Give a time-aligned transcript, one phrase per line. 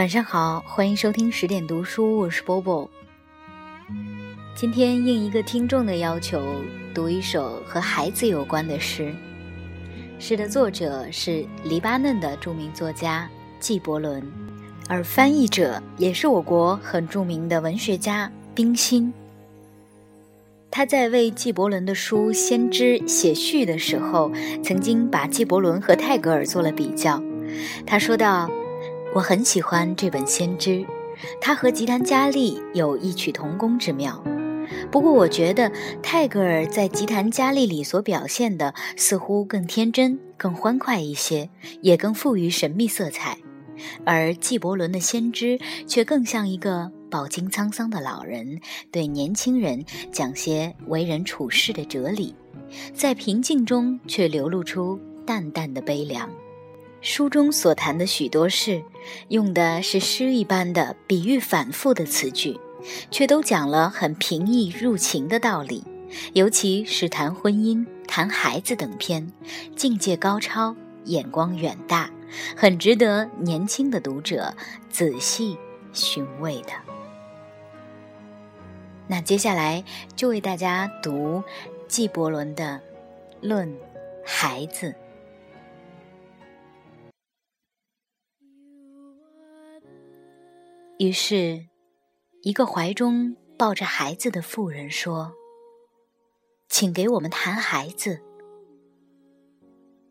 [0.00, 2.90] 晚上好，欢迎收听十点读书，我是波波。
[4.54, 6.42] 今天应一个听众的要求，
[6.94, 9.14] 读一首和孩子有关的诗。
[10.18, 14.26] 诗的作者是黎巴嫩的著名作家纪伯伦，
[14.88, 19.12] 而翻译者也是我国很著名的文学家冰心。
[20.70, 24.32] 他在为纪伯伦的书《先知》写序的时候，
[24.64, 27.22] 曾经把纪伯伦和泰戈尔做了比较。
[27.84, 28.50] 他说道
[29.12, 30.70] ：“我很喜欢这本《先知》，
[31.40, 34.22] 它和吉檀迦利有异曲同工之妙。
[34.92, 41.50] 不过，我觉得泰戈尔在吉檀迦利里所表现的似乎更天真、更欢快一些，
[41.82, 43.36] 也更富于神秘色彩。
[44.04, 45.58] 而纪伯伦的《先知》
[45.88, 48.60] 却更像一个……”饱经沧桑的老人
[48.92, 52.32] 对年轻人讲些为人处事的哲理，
[52.94, 56.30] 在平静中却流露出淡淡的悲凉。
[57.00, 58.82] 书中所谈的许多事，
[59.28, 62.60] 用的是诗一般的比喻反复的词句，
[63.10, 65.84] 却都讲了很平易入情的道理。
[66.34, 69.32] 尤其是谈婚姻、谈孩子等篇，
[69.76, 72.10] 境界高超，眼光远大，
[72.56, 74.54] 很值得年轻的读者
[74.90, 75.56] 仔细
[75.92, 76.72] 寻味的。
[79.06, 79.82] 那接下来
[80.14, 81.42] 就为大家读
[81.88, 82.80] 纪伯伦的
[83.48, 83.74] 《论
[84.24, 84.88] 孩子》。
[91.00, 91.66] 于是，
[92.42, 95.32] 一个怀中抱着孩子的妇人说
[96.68, 98.20] ：“请给我们谈孩子。”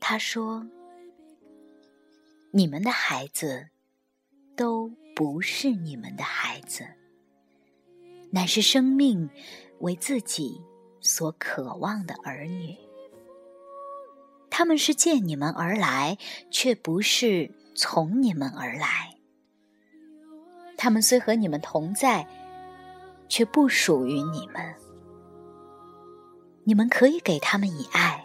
[0.00, 0.66] 他说
[2.52, 3.68] ：“你们的孩子
[4.56, 6.86] 都不是你们的孩子。”
[8.32, 9.28] 乃是生命
[9.80, 10.62] 为自己
[11.02, 12.74] 所渴望的儿女，
[14.48, 16.16] 他们是见你们而来，
[16.50, 19.09] 却不是从你们而来。
[20.82, 22.26] 他们虽和你们同在，
[23.28, 24.74] 却不属于你们。
[26.64, 28.24] 你们可以给他们以爱，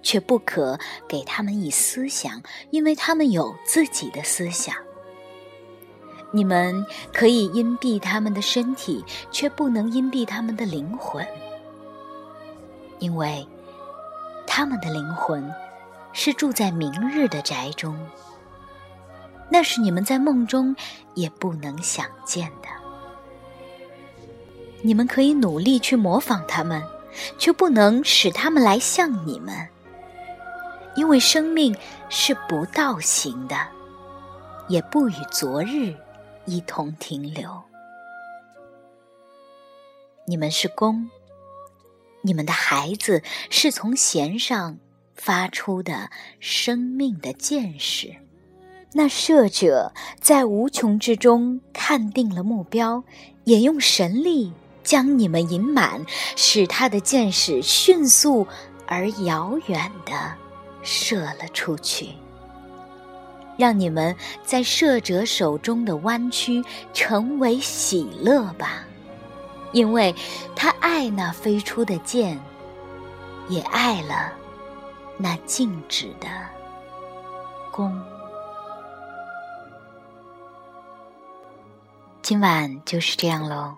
[0.00, 0.78] 却不可
[1.08, 2.40] 给他们以思想，
[2.70, 4.76] 因为他们有自己的思想。
[6.30, 11.26] 你们可以荫蔽他们的身体，却不能荫蔽他们的灵魂，
[13.00, 13.44] 因为
[14.46, 15.52] 他们的灵魂
[16.12, 17.98] 是住在明日的宅中，
[19.56, 20.76] 那是你们在梦中
[21.14, 22.68] 也不能想见的。
[24.82, 26.82] 你们可以努力去模仿他们，
[27.38, 29.66] 却不能使他们来像你们，
[30.94, 31.74] 因为生命
[32.10, 33.56] 是不倒行的，
[34.68, 35.96] 也不与昨日。
[36.44, 37.62] 一同停留。
[40.26, 41.08] 你们是弓，
[42.20, 44.78] 你们的孩子是从弦上
[45.14, 48.25] 发出的生命的箭矢。
[48.92, 53.04] 那射者在无穷之中看定了目标，
[53.44, 54.52] 也用神力
[54.82, 56.04] 将你们引满，
[56.34, 58.46] 使他的箭矢迅速
[58.86, 60.32] 而遥远的
[60.82, 62.08] 射了出去。
[63.58, 64.14] 让你们
[64.44, 68.84] 在射者手中的弯曲成为喜乐吧，
[69.72, 70.14] 因为
[70.54, 72.38] 他爱那飞出的箭，
[73.48, 74.32] 也爱了
[75.18, 76.28] 那静止的
[77.70, 77.98] 弓。
[82.26, 83.76] 今晚就是这样喽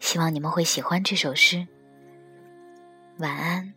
[0.00, 1.68] 希望你们会喜欢这首诗。
[3.18, 3.74] 晚安。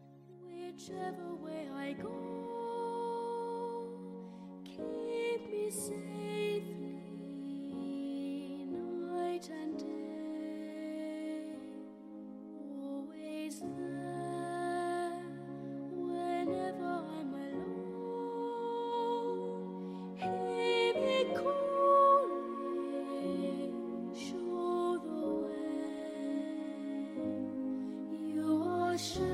[13.60, 13.89] Thank
[29.00, 29.29] 是